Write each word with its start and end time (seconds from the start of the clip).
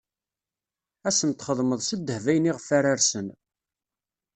Ad 1.07 1.13
sen-txedmeḍ 1.17 1.79
s 1.83 1.89
ddheb 1.97 2.25
ayen 2.31 2.49
iɣef 2.51 2.67
ara 2.77 2.97
rsen. 2.99 3.27